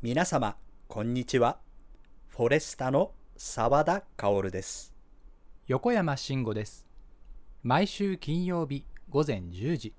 [0.00, 1.58] 皆様、こんにちは。
[2.28, 4.94] フォレスタの澤田薫です。
[5.66, 6.86] 横山慎吾です
[7.64, 9.94] 毎週金曜日午前10時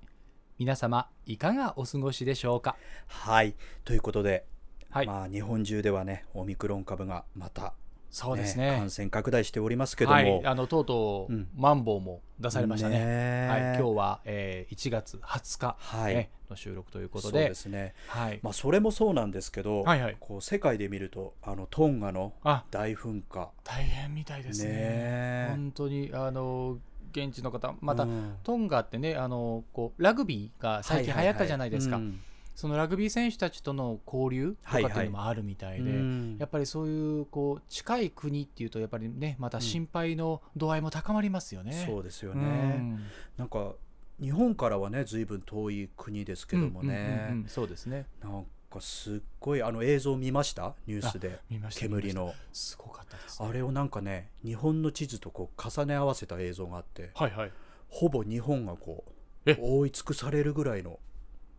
[0.58, 2.76] 皆様いかがお過ごしでしょうか？
[3.08, 3.54] はい。
[3.84, 4.46] ということで、
[4.88, 7.74] はい、まあ、日本中ではね、オミクロン株がまた、
[8.10, 8.76] そうですね。
[8.78, 10.46] 感染拡大しておりますけども、はい。
[10.46, 11.48] あのとうとう、うん。
[11.56, 12.98] マンボウも出されましたね。
[12.98, 13.48] ね。
[13.48, 16.14] はい、今日は、えー1月20日、はい。
[16.14, 17.94] ねの収録ということそうでですね。
[18.08, 20.16] はい、まあ、それもそうなんですけど、はいはい。
[20.18, 22.64] こう世界で見ると、あのトンガのあ。
[22.70, 24.72] 大噴火、大変みたいですね。
[24.72, 26.78] ね本当にあの
[27.12, 28.36] 現地の方また、うん。
[28.42, 32.20] トンガってねあのこうラグビーが最近流行ったじゃないですか、はははうん
[32.60, 36.36] そのラグビー選手たちとの交流とかっていうのもあるみたいで、うん。
[36.38, 41.84] やっぱりそういうこう近い国っていうとやっぱりねまた心配の度合いも高まりますよね。
[41.86, 42.42] そうですようね。
[42.42, 43.00] ん。
[43.38, 43.72] なんか
[44.20, 47.48] 日本からはね随分遠い国ですけどもね、うんうんうんうん。
[47.48, 48.04] そうですね。
[48.22, 50.74] なんかすっごいあの映像見ました？
[50.86, 51.40] ニュースで。
[51.70, 52.34] 煙の。
[52.52, 57.52] すごかったです、あれをなんかね日本の地図とこう重ね合わせた映像があってはいはい。
[57.88, 59.04] ほぼ日本がこ
[59.46, 59.58] うえ？
[59.58, 61.00] 覆い尽くされるぐらいの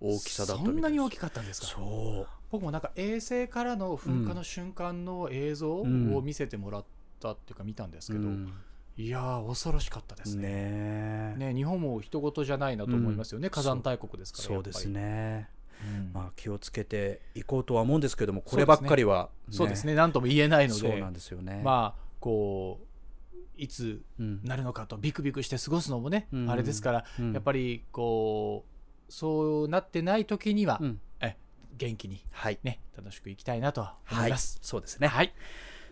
[0.02, 1.67] 大きさだったそんなに大きかったんですか？
[1.67, 2.27] そう。
[2.49, 6.85] 僕もなんか衛星からの噴火の瞬間の映像をうん見せてもらっ
[7.19, 8.52] たっていうか見たんですけど、うん。
[8.97, 10.41] いやー恐ろしかったですね。
[10.41, 11.35] ねえ。
[11.38, 13.52] ね日本も人事じゃないなと思いますよね、うん。
[13.52, 14.63] 火山大国ですからそう。
[14.63, 15.49] ですね。
[15.81, 16.11] うん。
[16.13, 19.95] まあ気をつけていこうとは思うんですけどもこればっかりは、そうですね。
[19.95, 20.80] 何とも言えないので。
[20.81, 21.61] そうなんですよね。
[21.63, 24.41] まあこういつうん。
[24.43, 26.49] なるのかとビクビクして過ごすのもね、うん。
[26.49, 27.33] あれですから、うん。
[27.33, 28.70] やっぱりこう
[29.12, 31.02] そうなってない時には、うん。
[31.20, 31.36] え
[31.78, 32.59] 元気にはい。
[32.64, 34.58] ね楽しくいきたいなとは思はいいます。
[34.62, 35.08] そうですね。
[35.08, 35.34] はい、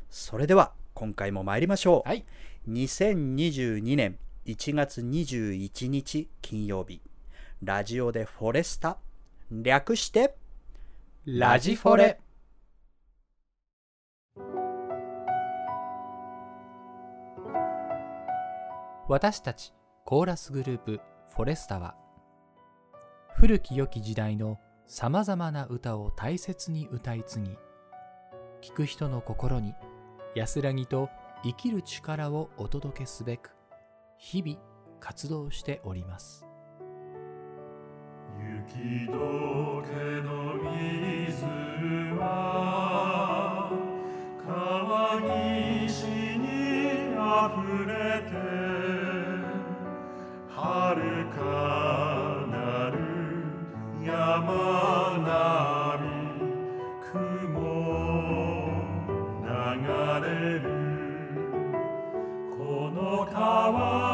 [0.10, 2.24] それでは今回も参りましょう、はい。
[2.70, 7.02] 2022年1月21日金曜日。
[7.62, 8.98] ラジオでフォレスタ。
[9.52, 10.36] 略して
[11.26, 12.22] ラジフォレ。
[19.10, 19.74] 私たち
[20.06, 21.02] コーラスグループ
[21.36, 21.99] フォレスタは
[23.40, 27.58] 古き良き時代のさまざまな歌を大切に歌い継ぎ
[28.60, 29.74] 聴く人の心に
[30.36, 31.08] 安らぎと
[31.46, 33.56] 生きる力をお届けすべく
[34.18, 34.58] 日々
[35.00, 36.46] 活動しております。
[38.38, 39.14] 雪解け
[40.22, 41.46] の水
[42.20, 43.72] は
[44.46, 45.22] 川
[45.88, 48.36] 岸にあふれて
[50.54, 52.19] 遥か
[57.12, 57.54] 雲
[59.44, 59.48] 流
[60.26, 60.28] れ
[60.60, 60.64] る。
[62.58, 63.00] この
[63.32, 64.09] 川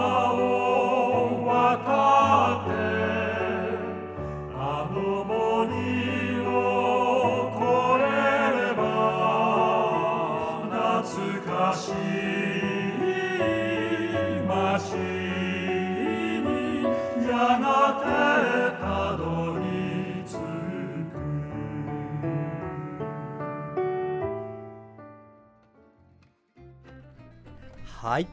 [28.05, 28.27] はい。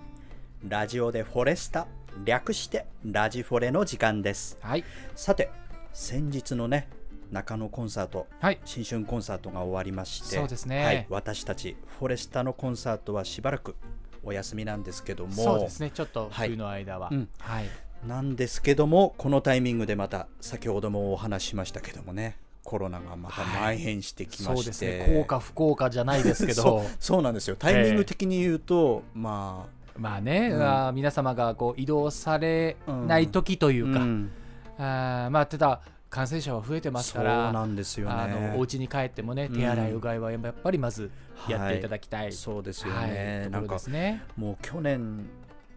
[0.68, 1.86] ラジオでフォレスタ
[2.26, 4.58] 略してラジフォレの時間です。
[4.60, 4.84] はい。
[5.16, 5.50] さて
[5.94, 6.90] 先日のね
[7.30, 8.60] 中野コンサートはい。
[8.66, 10.84] 新春コンサートが終わりましてそうですね。
[10.84, 13.74] はい、私たちフォレスタのコンサートはしばらく
[14.22, 15.90] お休みなんですけどもそうですね。
[15.90, 16.48] ちょっとはい。
[16.48, 17.08] 冬の間は。
[17.10, 17.28] うん。
[17.38, 17.64] はい。
[18.06, 25.18] なんですけどもこのタイミングでまた先ほどもお話ししましたけどもねコロナがまた蔓延してきまして、そうですね。
[25.20, 27.56] 効果不効果じゃないですけ そどうそうなんですよ。
[27.56, 30.62] タイミング的に言うと、ままあね、うん。
[30.62, 34.30] あー皆様がこう移動されない時といあうか、ん。
[34.78, 38.14] あーまあただ感染者は増えてますそうからなんですよね。
[38.14, 41.10] あのお家に帰ってもね手洗いうがいはやっぱりまず
[41.48, 41.80] やってい。
[41.80, 44.22] ただきたい、はいそうですよはいね、ところなんかですね。
[44.36, 45.26] もう去年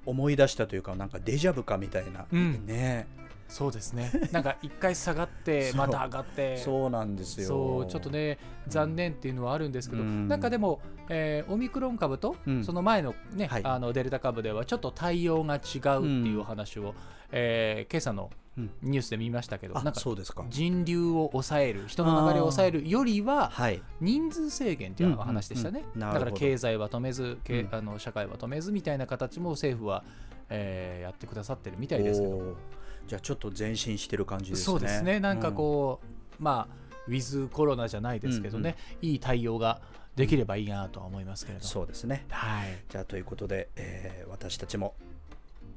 [0.05, 2.65] 思い出したというかなんかデジャブかみたいな、うん。
[2.65, 3.07] ね
[3.47, 4.11] そうですね。
[4.31, 6.57] なんか一回下がって また上がって。
[6.57, 7.47] そうなんですよ。
[7.47, 10.27] そうちょっとね残念っていうのはあるんですけど、うん。
[10.27, 12.63] なんかでも、えーオミクロン株とうん。
[12.63, 13.61] その前の,、ねはい。
[13.63, 15.83] あのデルタ株ではちょっと対応が違うって
[16.29, 16.93] いうお話を、
[17.31, 18.71] えー今朝のうん。
[18.81, 20.45] ニュースで見ましたけど、あなんかそうですか。
[20.49, 23.81] 人流を抑える人の流れを抑えるよりははい。
[23.99, 27.37] 人数制限っていうお話でしたね、だから経済は止めず、
[27.71, 30.03] あの社会は止めずみたいな形も政府は、
[30.49, 32.55] えーやってくださってるみたいですけど
[33.07, 34.65] じゃあちょっと前進してる感じですね。
[34.65, 35.19] そうですね。
[35.19, 35.99] なんかこ
[36.39, 36.75] う、まあ
[37.07, 39.81] ウィズコロナじゃないですけどね、いい対応が
[40.15, 42.25] できればいいなとは思いますけれうんど、そうですね。
[42.29, 42.77] はい。
[42.89, 44.95] じゃあということで、えー私たちも、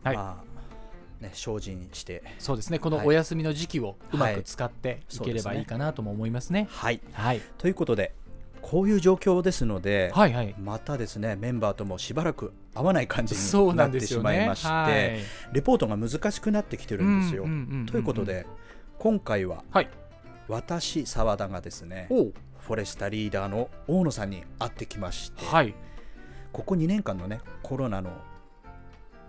[0.02, 0.16] はい。
[0.16, 2.78] まあね精進してそうですね。
[2.78, 3.06] このはい。
[3.06, 5.18] お休みの時期をうまはいく使ってい。
[5.18, 6.68] ければいいかなとも思いますね。
[6.70, 7.00] はい。
[7.12, 7.42] はい。
[7.58, 8.14] ということで
[8.62, 10.54] こういう状況ですので、はいはい。
[10.58, 15.18] またですねメンバーともしばらく会わない感じになんってしまいまして、はい。
[15.52, 17.42] レポートが難しくなってきてるんですよ。
[17.42, 18.46] うんうんうんうんということで
[18.98, 19.90] 今回ははい。
[20.46, 25.74] 私澤田がですねフォレスタリーダーの大野さんに会ってきまして、はい。
[26.52, 28.10] ここ2年間のねコロナの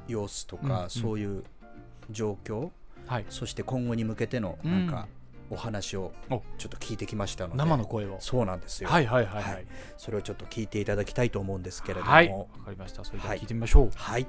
[0.07, 0.90] 様子とか、うんうん。
[0.92, 1.44] そういう
[2.12, 2.69] 状況
[3.07, 3.25] はい。
[3.30, 5.07] そして今後に向けてのなんか
[5.50, 6.42] お話をお。
[6.57, 8.18] ちょっと聞いてきましたので、生の声を。
[8.19, 9.63] そうなんですよ、はいはいはいははい。
[9.63, 9.66] い
[9.98, 12.12] それをちょっと聞いていただきたいと思うんですけれども。
[12.12, 12.30] はい。
[12.30, 13.04] わかりました。
[13.04, 13.92] それでは聞いてみましょう。
[13.96, 14.28] はい。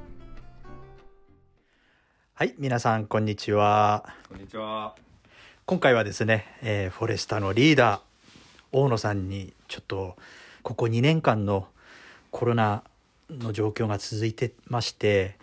[2.34, 4.04] はい、皆さん、こんにちは。
[4.28, 4.94] こんにちは。
[5.66, 8.00] 今回はですね、えーフォレスタのリーダー、
[8.72, 10.16] 大野さんに、ちょっと、
[10.62, 11.68] ここ2年間の
[12.30, 12.82] コロナ
[13.28, 15.36] の状況が続いてまして、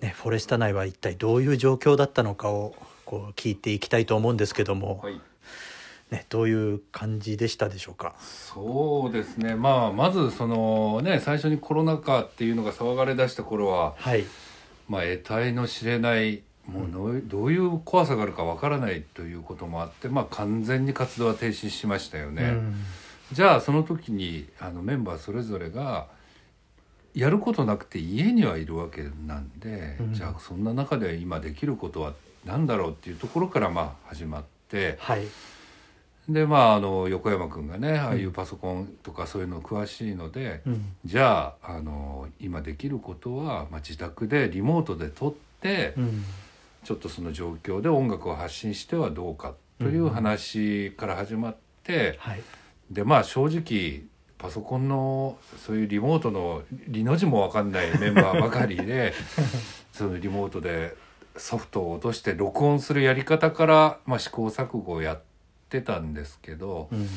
[0.00, 2.74] ね、フォレスタ内は一体どういう状況だったのかを、
[3.06, 5.18] こう、聞いていきたいと思うんですけども、はい。
[6.10, 8.14] ね、どういう感じでしたでしょうか？
[8.20, 9.56] そうですね。
[9.56, 14.24] まあまずそのね最初にコロナ禍っていうのが騒がれ出した頃は、はい。
[14.88, 22.42] まあ得体の知れないもうどうどういう怖さがあるかわからないということもあって、まあ完全に活動は停止しましたよね。
[22.42, 22.74] うん
[23.32, 26.06] じゃあその時にあのメンバーそれぞれが
[27.14, 32.12] やることなくて家にはいるわけなんで、うんじゃあそんな中で今できることは
[32.46, 34.96] 何だろうっていうところからまあ始まって。
[35.00, 35.26] はい。
[36.28, 40.96] でまああの横山君がねああいうパソコンとかそういうの詳しいので、うん。
[41.04, 46.24] じゃああの今できることは、まあ、自宅でリモートで撮って、うん。
[46.84, 52.42] ちょっとその状況で音楽を発信してはどうかという話から始まって、はい。
[52.90, 54.04] でまあ正直
[54.38, 59.12] パソコンのそういうリモートのリの字も分かんないメンバーばかりで
[59.92, 60.94] そのリモートで
[61.36, 65.22] ソフトを落として録音するやり方から、まあ、試行錯誤をやっ
[65.68, 67.08] てたんですけど、うん。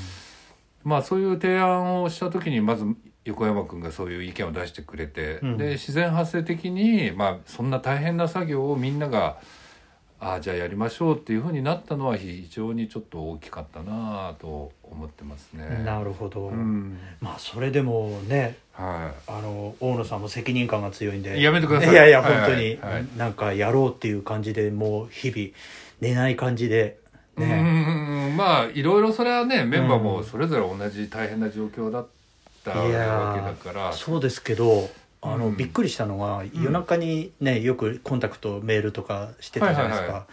[0.84, 2.86] まあそういう提案をした時にまず
[3.26, 9.38] 横山君がそういう意見を出してくれて、うんで自然発生的に、まあ、そんな大変な作業をみんなが
[10.22, 15.84] ああじゃあやりましょうっていうふうになったのは非常にちょっと大きかったなと思ってますね。
[15.86, 16.48] なるほど。
[16.48, 17.00] うん。
[17.22, 21.42] まあそれでもねはあの大野さんも責任感が強いんで。
[21.42, 21.92] やめてください。
[21.92, 23.08] いやいやはい本当に、はいはい。
[23.16, 25.50] なんかやろうっていう感じでもう日々
[26.02, 26.98] 寝ない感じで
[27.38, 32.08] い、ね、うんまあいろいろそれはねメンバーうんもそれぞれ同じ大変な状況だっ
[32.66, 33.94] たわけだから。
[33.94, 34.90] そうですけど
[35.22, 35.58] あの、うん。
[35.58, 40.28] びっくりしたのが夜中にねよくコンタクトメールとかしてたじゃないですか、はいはいは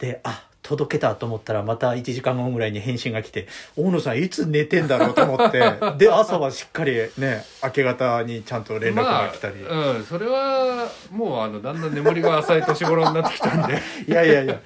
[0.00, 3.46] であ届けたと思ったらまた1時間後ぐらいに返信が来て
[3.76, 5.60] 大野さんいつ寝てんだろうと思って。
[5.98, 13.74] で朝はしっかりね明け方にちゃんと連絡が来たり、まあ、うんそれはもうあのだんだん眠りが浅い年頃になってきたんで。
[14.08, 14.60] いやいやいや、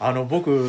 [0.00, 0.68] あの、僕、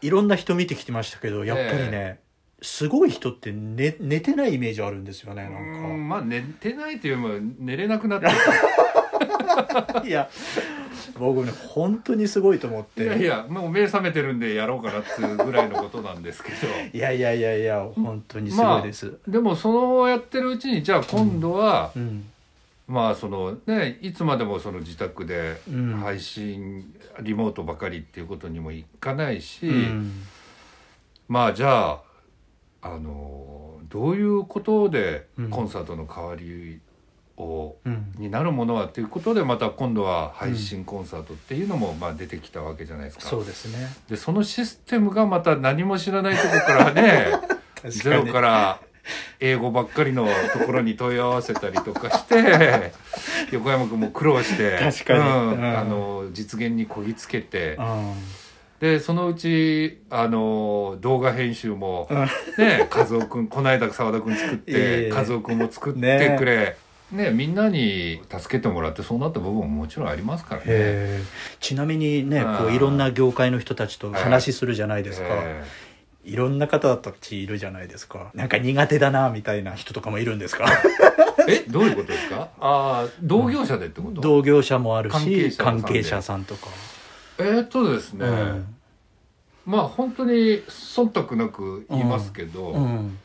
[0.00, 2.18] いろんな人見てきてましたけど、やっぱりね、
[2.64, 8.36] すごい人って寝寝てないイメージあるんですよね、なうんまあ寝てないというよりも寝れなくなってんか。
[10.04, 10.28] いや、
[11.18, 13.04] 僕ね、本当にすごいと思って。
[13.04, 16.56] いやいやもう目覚めてるんでやろうかなっていうぐらいのことなんですけど
[16.92, 19.14] いやいやいやいや、本当にすごいです。
[19.28, 22.24] でもそのやってるうちにじゃあ今度は、うん。
[22.86, 30.12] まあそのねいつまでもその自宅でうん配信、リモートばかりっていうことにもいかないし、うん。
[31.28, 32.00] まあじゃあ
[32.84, 36.80] あのどういうことでうんコンサートの代わり
[37.36, 38.12] を、うん。
[38.18, 43.24] になるものはっていうことでまた今度は配信コンサートっていうのもまあ出てきたわけじゃないですか。
[43.24, 43.88] そうですね。
[44.08, 47.26] でそのシステムがまた何も知らないところからね
[47.88, 48.80] ゼロから
[49.40, 52.92] 英語ばっかりのところに問い合わせたりとかして
[53.50, 58.14] 横山君も苦労して確かにうんうんあの実現にこぎつけてうん。
[58.84, 62.18] でそのうちあの動画編集もうん。
[62.62, 66.76] ね和夫君この間澤田君作って和夫君も作ってくれ、
[67.10, 67.30] ね。
[67.30, 71.20] みんなに助けてもらってそうなった部分ももちろんありますからね。
[71.60, 75.28] ちなみにね、こううんいろんな業界の人たちと話するじゃないですか。
[75.30, 75.64] え。
[76.24, 78.32] いろんな方たちいるじゃないですか。
[78.34, 80.66] なんか苦手だな、みたいな人とかもいるんですか？
[81.48, 82.50] えどういうことですか？
[82.60, 86.66] ああ同業者でってこと、同業者もあるし、関係者さんとか。
[87.38, 88.73] えーっとですね、うん
[89.66, 93.18] まあ本当に忖度なく言いますけど、うん。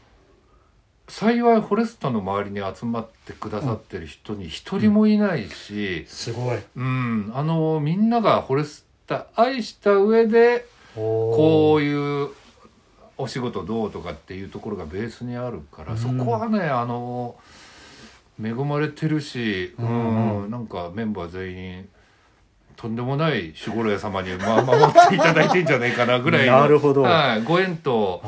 [1.08, 6.60] 幸いフォレスタの周りに集まってくださってる人に一人もいないし、すごい。
[6.76, 7.32] うん。
[7.34, 10.66] あのみんながフォレスタ愛した上で
[10.96, 12.30] ここういう
[13.18, 15.98] お仕事どうとかっていうところがベースにあるから、うん。
[15.98, 17.36] そこはねあの
[18.42, 20.44] 恵まれてるし、ううんん。
[20.44, 20.52] うん。
[20.52, 21.90] なんかメンバー全員
[22.80, 27.02] とんでもない守護霊様に、まあ、守っていただいてんじゃないかなぐらいのなるほど。
[27.02, 28.22] はい、ご縁と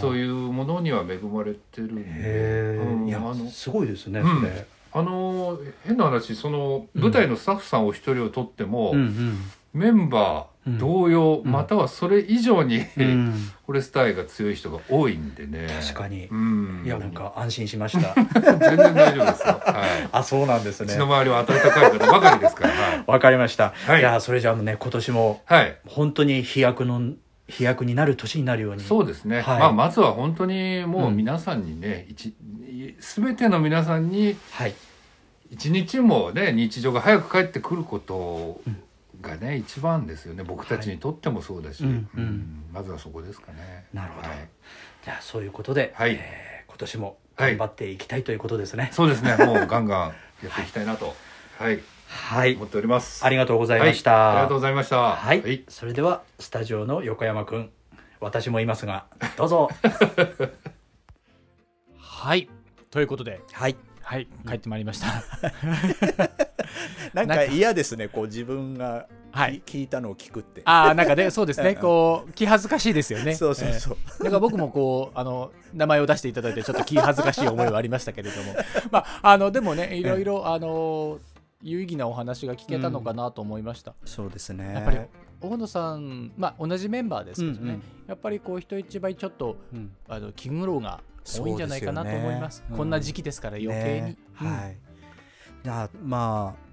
[0.00, 4.48] そういうものには恵まれてるんで、へえ、いやうんあのすごいですね、うん。
[4.92, 9.38] あの変な話その舞台のスタッフさんお一人をとっても、うん。
[9.72, 11.50] メンバー同様、うん。
[11.50, 13.32] またはそれ以上に、うん、うん、
[13.66, 15.66] フォレスター愛が強い人が多いんでね。
[15.82, 16.82] 確かに、うん。
[16.84, 18.14] いやなんか安心しました。
[18.40, 20.08] 全然大丈夫ですよ、はい。
[20.12, 20.92] あそうなんですね。
[20.92, 24.00] 血の周りは温かい方ばかりですからはい、わかりました、はい。
[24.00, 25.76] い、やそれじゃあね今年もはい。
[25.86, 27.12] 本当に飛躍の
[27.46, 28.82] 飛躍になる年になるように。
[28.82, 29.58] そうですね、はい。
[29.60, 32.34] まあ、まずは本当にもう皆さんにね、一
[33.00, 34.74] 全ての皆さんにはい。
[35.50, 38.60] 一日もね日常が早く帰ってくること
[39.24, 40.44] がね、一番ですよね。
[40.44, 42.08] 僕たちにとってもそうだし、うんうん。
[42.16, 43.86] うんまずはそこですかね。
[43.92, 44.28] なるほど。
[44.28, 44.48] はい。
[45.04, 46.14] じゃあそういうことで、はい。
[46.14, 48.90] えー今年も頑張っていきたいということですね。
[48.92, 49.36] そうですね。
[49.46, 50.08] もうガンガン
[50.42, 51.14] やっていきたいなと、
[51.56, 51.78] はい、
[52.08, 52.56] はい。
[52.56, 53.24] 思っております。
[53.24, 54.30] ありがとうございました、はい。
[54.30, 54.98] ありがとうございました。
[54.98, 55.62] はい、はい。
[55.68, 57.70] それではスタジオの横山くん。
[58.18, 59.70] 私もいますがどうぞ。
[61.98, 62.48] はい。
[62.90, 63.40] ということで。
[63.52, 64.28] はいはい。
[64.46, 65.06] 帰ってまいりました。
[67.14, 69.62] なんか嫌ですねこう自分がき、はい。
[69.64, 70.62] 聞いたのを聞くって。
[70.64, 71.74] ああなんかねそうですね。
[71.80, 73.34] こう気恥ずかしいですよね。
[73.34, 78.54] そうそうそう、えーなんか僕もこうあの名前を出していただいてちょっと気恥ずかしい思いはありましたけれども。
[78.92, 81.18] まああのでもねいろいろあの
[81.62, 84.74] 有意義なお話が聞けたのかなと思いました、そうですね。
[84.74, 84.98] やっぱり
[85.40, 87.82] 大野さんまあ同じメンバーですけどね、うんうん。
[88.06, 89.90] やっぱりこう人一倍ちょっとうん。
[90.08, 92.58] あの気苦労が多いんじゃないかなと思います。
[92.58, 92.76] すよね。
[92.76, 94.16] こんな時期ですから余計に、ね。
[94.40, 94.46] うん。
[94.46, 94.76] はい。
[95.64, 96.64] いやまあ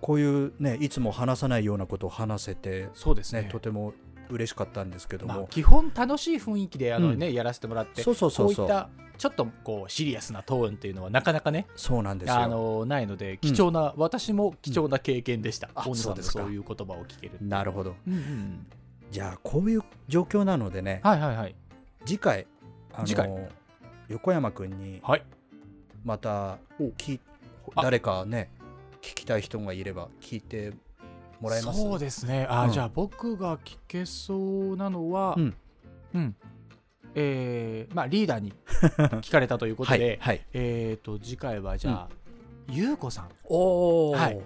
[0.00, 3.42] こういうねいつも話さないようなことを話せてそうですね。
[3.42, 3.94] ねとても
[4.28, 8.66] 嬉しかったんですけどまあも、、基本楽しい雰囲気であの、ねやらせてもらってそうそうそうそう。
[8.66, 12.38] こういったちょっとこうシリアスなトーンっていうのはなかなかねそうなんですよ。
[12.38, 16.42] あのないので貴重な、私も貴重な経験でした、あ大野さんのそうですか。
[16.44, 17.96] そういう言葉を聞けるなるほど。
[18.06, 18.66] うんうん。
[19.10, 21.54] じゃあこういう状況なのでねはいはいはい。
[22.06, 22.46] 次回
[23.04, 23.28] 次回
[24.10, 25.22] 横山君にはい。
[26.04, 26.58] また
[26.96, 27.20] き
[27.76, 27.82] あ。
[27.82, 28.50] 誰かね
[29.00, 30.72] 聞きたい人がいれば聞いて
[31.40, 31.80] もらえます？
[31.80, 32.46] そうですね。
[32.50, 32.72] あ、うん。
[32.72, 35.54] じゃあ僕が聞けそうなのはうん。
[36.14, 36.36] うん。
[37.14, 38.52] えーまあリーダーに
[39.22, 42.08] 聞かれたということで、はい、はい、えっ、と次回はじゃあ、
[42.68, 43.28] ゆうこさん。
[43.44, 44.40] おお、はい。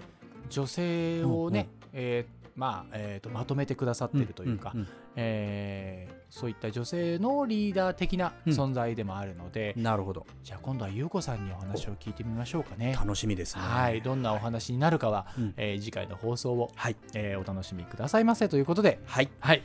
[0.49, 9.83] 女性をね、うんえーまあえー、とまとめてくださっているというか、んんえーそういった女性のリーダー的なうん存在でもあるので、うん。
[9.83, 10.25] なるほど。
[10.43, 12.93] じゃあ今度は優子さんにお話を聞いてみましょうかね。
[12.93, 13.61] 楽しみですね。
[13.61, 16.95] はい、どんなお話になるかは、うんえー次回の放送を、はい。
[17.13, 19.29] えーお楽しみくださいませということで、はい。
[19.39, 19.61] はい、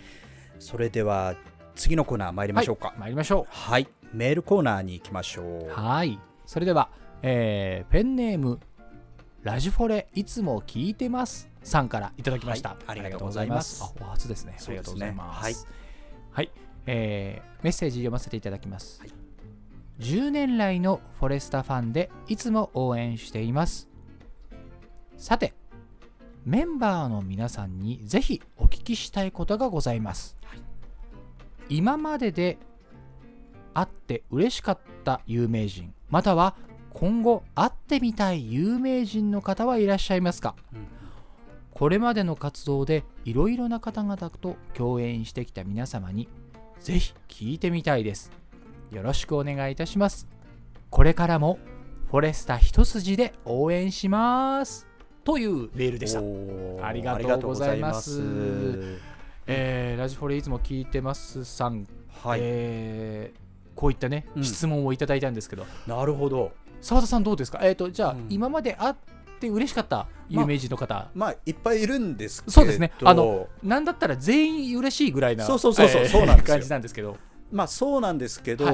[0.58, 1.34] それでは
[1.74, 2.94] 次のコーナー参りましょうか。
[2.98, 5.66] 参りましょはい、メールコーナーに行きましょう。
[5.66, 5.70] う。
[5.70, 6.90] はい、それでは、
[7.22, 8.60] えーペンネーム
[9.42, 12.70] ラジフォレいつも聞いてますさんからいただきました。
[12.70, 13.82] はいありがとうございます。
[13.82, 14.56] あお初ですね。
[14.58, 15.42] ありがとうございます。
[15.42, 15.54] はい。
[16.32, 16.50] はい、
[16.86, 19.12] えーメッセージ読ませていただきます、はい。
[19.98, 23.88] 10年来のフォレスタファンでいつも応援しています。
[25.16, 25.52] さて
[26.46, 30.38] メンバーの皆さんにぜひお聞きしたいことがございます、
[31.68, 32.56] 今までで
[33.74, 36.56] 会って嬉しかった有名人または
[36.94, 40.99] 今後会ってみたい有名人の方はいらっしゃいますか、うん
[41.80, 46.28] これまでの活動でいろいろな方々と共演してきた皆様に
[46.78, 48.30] ぜひ聞いてみたいです。
[48.90, 50.28] よろしくお願いいたします。
[50.90, 51.58] これからも
[52.10, 54.86] フォレスタ一筋で応援します。
[55.24, 56.86] というメールでした。
[56.86, 58.20] ありがとうございます。
[59.46, 61.86] えーラジフォレいつも聞いてますさん、
[62.22, 63.40] はい、えー
[63.74, 64.44] こういったね、うん。
[64.44, 66.52] 質問をいただいたんですけど、なるほど。
[66.82, 67.60] 澤田さんどうですか？
[67.62, 68.26] えっ、と、じゃあ、うん。
[68.28, 68.94] 今まで会っ
[69.40, 72.52] て嬉しかった有名人の方、まあいっぱいいるんですけど。
[72.52, 72.92] そうですね。
[73.02, 76.54] あのなんだったら全員嬉しいぐらいなそうそうそうそうえーそうなんですよ。
[76.54, 77.16] 感じなんですけど、
[77.50, 78.72] まあそうなんですけど、は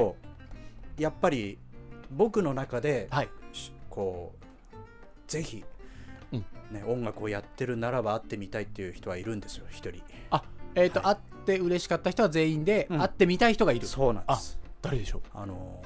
[0.98, 1.02] い。
[1.02, 1.58] やっぱり
[2.10, 4.34] 僕の中で、はい、しこ
[4.72, 4.76] う
[5.26, 5.64] ぜひ、
[6.32, 6.44] うん。
[6.70, 10.02] ね、音楽をやってるならば会ってみたいっていう人はいるんですよ一人。
[10.30, 10.42] あ
[10.74, 12.98] えっ、と、は会って嬉しかった人は全員で、うん。
[12.98, 13.86] 会ってみたい人がいる。
[13.86, 14.58] そうなんです。
[14.82, 15.20] 誰でしょう？
[15.32, 15.82] あの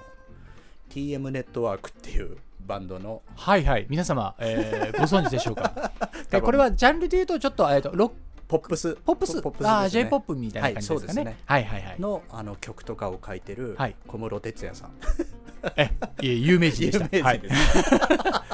[0.91, 2.37] TM ネットワークっていう
[2.67, 3.23] バンドの。
[3.37, 5.71] はいはい、皆様、えーご存知でしょうか？
[5.71, 6.39] 多分。
[6.39, 8.15] えこれはジャンルで言うと、ちょっと,、えー、とロック
[8.49, 8.97] ポップス。
[8.97, 11.23] ポップス、ポップスあーですね J-POP みたいな感じですかね。
[11.23, 11.37] はいそうですね。
[11.47, 11.97] はいはいはい。
[12.01, 13.95] のあの曲とかを書いてるはい。
[14.09, 14.91] 小室哲哉さん、
[15.77, 15.91] え
[16.21, 17.05] いえ有名人でした。
[17.17, 17.95] 有名人です。
[17.95, 18.45] は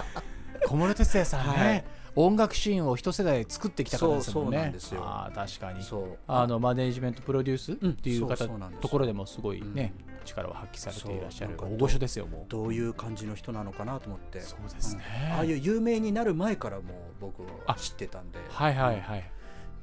[0.64, 1.84] い、 小室哲哉さんね、はい。
[2.14, 4.50] 音楽シーンを一世代作ってきた方ですもんね。
[4.50, 5.00] そうそうなんですよ。
[5.02, 5.84] あー確かに。
[6.26, 9.92] あのマネージメントプロデュースっていう方そうなんところでもすごいね、
[10.26, 12.44] 力を発揮されていらっしゃる大御所ですよもう。
[12.48, 14.40] どういう感じの人なのかなと思って。
[14.40, 15.02] そうですね、
[15.34, 16.86] ああいう有名になる前からもう
[17.20, 18.38] 僕はあ知ってたんで。
[18.48, 19.30] はいはいはい、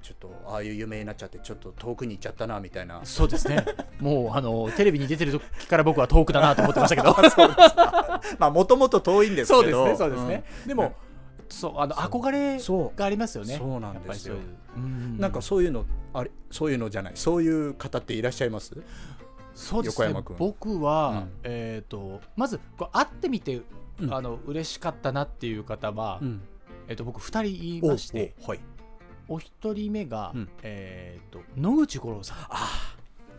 [0.01, 3.01] ちょっとああいう有名になっちゃってちょっと遠くに行っちゃったなみたいな。
[3.03, 3.65] そうですね。
[4.00, 7.15] もうあのテレビに出てる時から僕は遠くだなと思ってましたけど。
[8.38, 9.62] まあもともと遠いんですけど。
[9.62, 10.93] そうですねそうですね、でも
[11.50, 13.57] そうあの憧れそうがありますよね。
[13.57, 13.79] そう。
[13.79, 14.35] なんですよ。
[14.75, 15.17] うん。
[15.19, 17.13] なんかそういうのあれそういうのじゃない。
[17.15, 18.75] そういう方っていらっしゃいます？
[19.53, 20.24] そうですね。
[20.38, 21.31] 僕は、うん。
[21.43, 23.62] えっ、とまずこう会ってみて、
[24.00, 24.13] うん。
[24.13, 26.41] あの嬉しかったなっていう方は、ん。
[26.88, 28.60] えっ、と僕2人いましておおはい。
[29.29, 30.50] お一人目が、うん。
[30.63, 32.38] えっ、と野口五郎さん、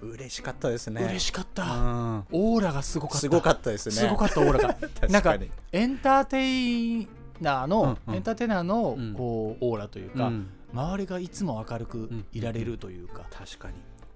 [0.06, 1.02] 嬉しかったですね。
[1.02, 2.24] 嬉しかった、うん。
[2.32, 3.18] オーラがすごかった。
[3.18, 3.94] すごかったですね。
[3.94, 4.74] すごかったオーラが。
[5.00, 5.36] 確なんか
[5.72, 7.08] エンターテイ
[7.40, 8.14] ナーの、うんうん。
[8.16, 9.14] エンターテイナーのうん。
[9.14, 10.48] こうオーラというか、うん。
[10.72, 13.74] 周りがいつも明るくいられるというか、確かに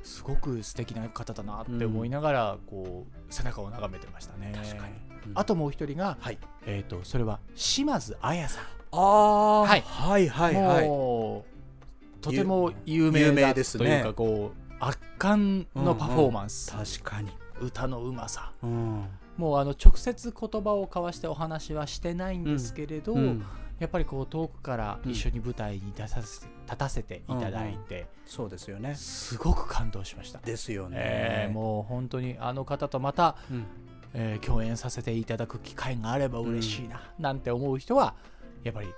[0.08, 4.52] すごく素敵な方だなって思いながら、こう背中を眺めてましたね。
[4.54, 4.94] 確かに。
[5.26, 5.32] うん。
[5.34, 6.38] あともう一人が、はい。
[6.64, 9.82] えー、とそれは島津綾さん、ああはい。
[9.82, 10.88] はいはいはい。
[10.88, 17.30] もうとても有名だですねというかこう圧巻のパフォーマンス、確かに。
[17.60, 18.52] 歌のうまさ。
[18.62, 19.04] うん。
[19.36, 23.44] もうあの直接言葉を交わしてお話はしてないんですけれど、うん
[23.78, 28.94] やっぱりこう遠くから一緒に舞台に出させ立たせていただいて、そうですよね。
[28.96, 30.40] すごく感動しました。
[30.40, 30.96] ですよね。
[30.98, 33.66] えーもう本当にあの方とまた、うん。
[34.14, 38.14] えー共演させていただく機会があれば嬉しいな、なんて思う人は
[38.64, 38.88] やっぱり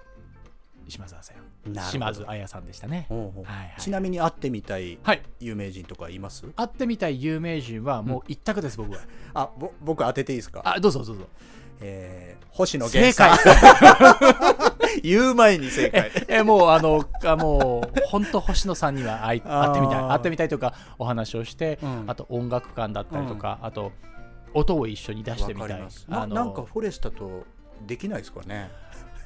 [0.89, 3.07] 島津さん島津綾さんでしたね。
[3.11, 3.81] はいはい。
[3.81, 5.23] ちなみに会ってみたいはい。
[5.41, 6.47] 有名人とかいます？
[6.57, 8.99] 会ってみたい有名人はもう一択です、僕は。
[9.35, 10.63] あぼ僕当てていいですか？
[10.65, 11.29] あどうぞどうぞ。
[11.81, 14.99] えー星野正源さ解。
[14.99, 16.11] ん言う前に正解。
[16.29, 20.03] えもうあのあもう本当星野さんには会会ってみたい。
[20.03, 22.05] 会ってみたいとかお話をして、うん。
[22.07, 23.93] あと音楽館だったりとか、あと
[24.53, 25.83] 音を一緒に出してみたい。
[26.11, 27.45] あのなんかフォレスタと
[27.87, 28.71] できないですかね。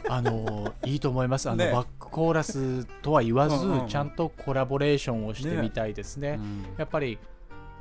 [0.07, 1.49] あのいいと思います。
[1.49, 1.73] あの、ね。
[1.73, 3.89] バックコーラスとは言わず、うんうんうん。
[3.89, 6.39] ちゃんとコラボレーションをしてみたいですね。
[6.39, 6.67] うん。
[6.77, 7.19] やっぱり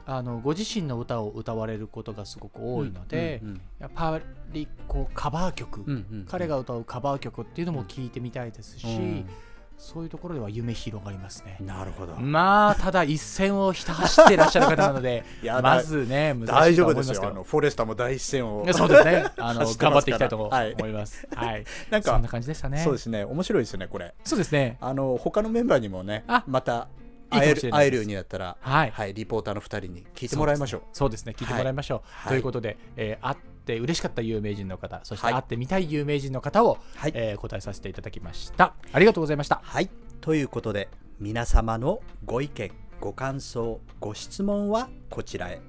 [0.06, 4.20] あのご自身の歌を歌われることがすごく多いので、うんやっぱ
[4.52, 6.26] りこうカバー曲、うんうんうん。
[6.26, 9.30] 彼が歌うカバー曲っていうのも聞いてみたいですし、うん。
[9.78, 11.58] そういうところでは夢広がりますね。
[11.60, 12.16] なるほど。
[12.16, 15.26] まあただ一線をひた走っていらっしゃる方なので
[15.62, 17.28] まずね難し大いとは思い丈夫ですよ。
[17.28, 18.66] あのフォレスタも第一線を。
[18.72, 19.26] そうですね。
[19.38, 21.28] あの頑張っていきたいとはい思います。
[21.36, 21.66] はい。
[21.90, 22.78] なんかそんな感じでしたね。
[22.78, 23.26] そうですね。
[23.26, 24.14] 面白いですねこれ。
[24.24, 24.78] そうですね。
[24.80, 26.88] あの他のメンバーにもねあまた
[27.34, 28.92] 会える会えるようになったらはい。
[28.92, 30.82] はいリポーターの二人に聞いてもらいましょう。
[30.94, 31.34] そうですね。
[31.38, 32.32] 聞いてもらいましょう、はい。
[32.32, 35.34] ということで、えー会って嬉しかった有名人の方そしてはい。
[35.36, 37.12] 会ってみたい有名人の方を、はい。
[37.16, 38.74] えー答えさせていただきました。
[38.92, 39.62] ありがとうございました。
[39.64, 39.90] はい。
[40.22, 45.62] ということで皆様のご意見ご感想ご質問はこちらへ。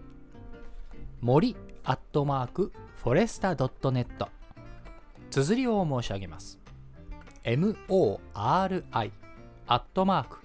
[1.21, 2.73] 森アットマーク
[3.03, 4.29] フォレスタ .net
[5.31, 6.59] 綴りを申し上げます。
[7.45, 9.11] MORI
[9.67, 10.39] アットマーク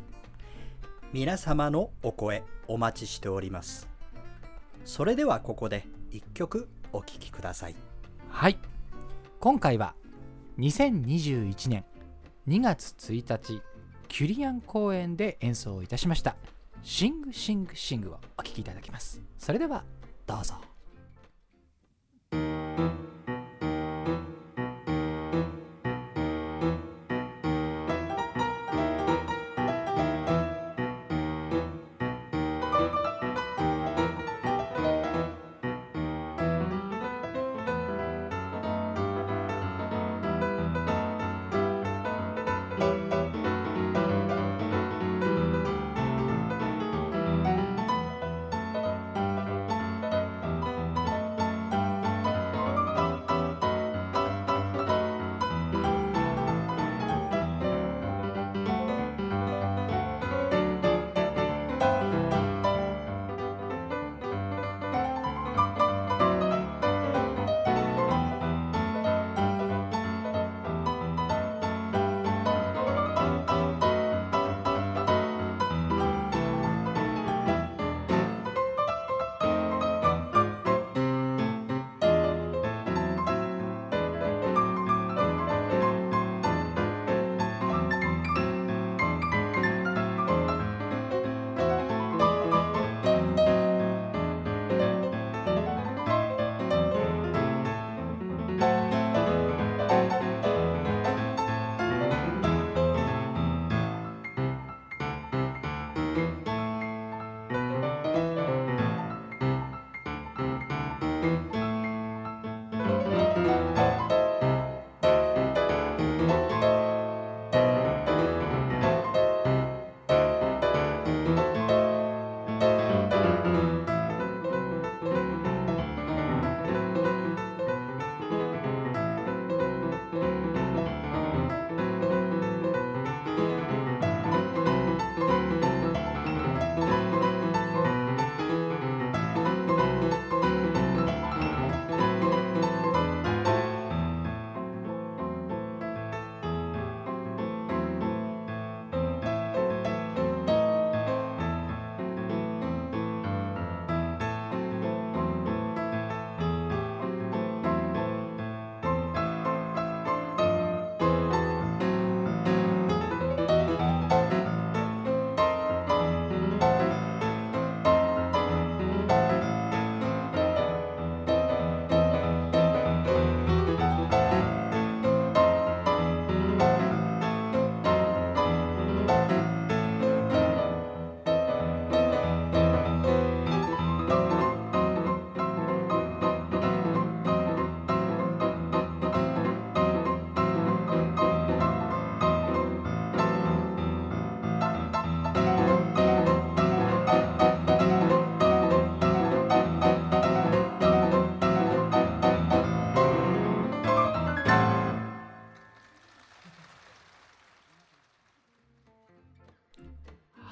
[1.14, 3.88] 皆様のお声お待ちしております。
[4.84, 7.76] それではここで一曲お聴きください。
[8.30, 8.58] はい。
[9.40, 9.94] 今回は
[10.60, 11.84] 2021年
[12.48, 13.62] 2月1日
[14.08, 16.36] キュリアン公演で演奏いたしました
[16.84, 19.22] 「シングシングシング」をお聴きいただきます。
[19.40, 19.84] それでは
[20.28, 20.56] どうぞ「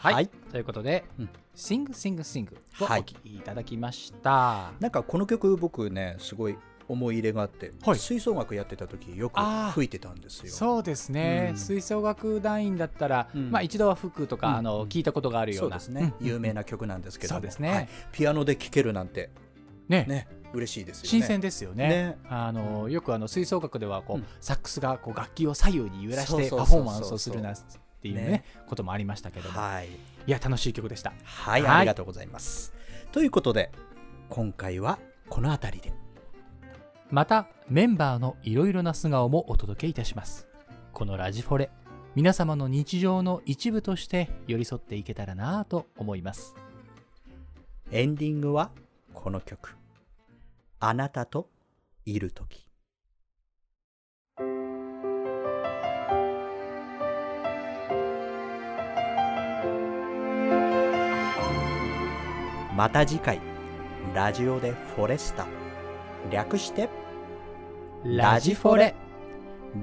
[0.02, 0.28] はい、はい。
[0.52, 2.48] ということでうん「Sing Sing Sing」
[2.82, 3.04] をおはい。
[3.04, 8.00] 聴きいただきました、なんかこの曲僕ねすごい思い入れがあって、はい。
[8.00, 9.40] 吹奏楽やってた時よく
[9.74, 10.52] 吹いてたんですよ。
[10.52, 11.58] そうですね、うん。
[11.58, 13.52] 吹奏楽団員だったら、うん。
[13.52, 14.56] まあ、一度は吹くとか、うん。
[14.56, 16.28] あの聞いたことがあるよううですね、うん。
[16.28, 17.40] 有名な曲なんですけども。
[17.40, 17.70] そうですね。
[17.70, 17.90] はい。
[18.12, 19.30] ピアノで聴けるなんて
[19.88, 20.06] ね。
[20.08, 21.10] ね嬉しいですよね。
[21.10, 21.88] 新鮮ですよね。
[21.88, 22.18] ね。
[22.28, 24.26] あのよくあの吹奏楽ではこう、うん。
[24.42, 27.54] サックスがこう楽器を左右に揺らしてパフォーマンスをするな
[28.02, 28.46] っていうねね。
[28.68, 29.88] こともありましたけども、はい。
[29.88, 29.92] い
[30.26, 31.14] や楽しい曲でした。
[31.24, 31.78] はい、はい。
[31.78, 32.74] ありがとうございます。
[33.12, 33.72] ということで
[34.30, 34.98] 今回は
[35.30, 35.94] この辺りで。
[37.12, 40.48] またメンバーのいろいろな素顔もお届けいたします。
[40.94, 41.70] このラジフォレ
[42.16, 46.56] 皆様の日常の一部として寄り添っていけたらなぁと思います。
[47.92, 48.72] エンディングは
[49.14, 49.78] この曲
[50.80, 51.50] 「あなたと
[52.06, 52.68] いる時」
[62.76, 63.40] また次回。
[64.16, 65.46] ラジオでフォレスタ。
[66.32, 66.90] 略して
[68.04, 68.96] ラジフォレ。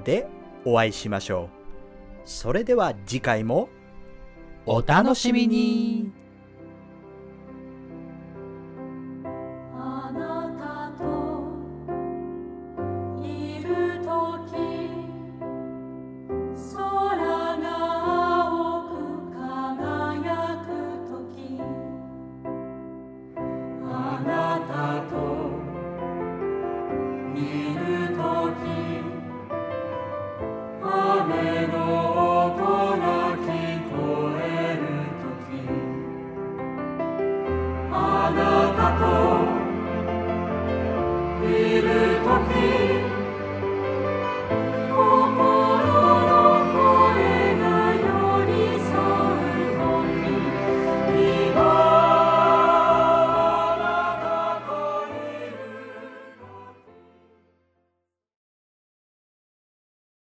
[0.04, 0.26] で
[0.64, 1.48] お会いしましょう。
[2.24, 3.68] それでは次回も
[4.66, 6.17] お楽しみに。